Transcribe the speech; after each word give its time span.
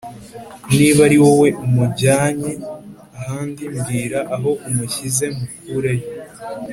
niba 0.77 0.99
ari 1.07 1.17
wowe 1.23 1.47
umujyanye 1.65 2.51
ahandi 3.17 3.63
mbwira 3.73 4.19
aho 4.35 4.49
umushyize 4.67 5.25
mukureyo 5.35 6.05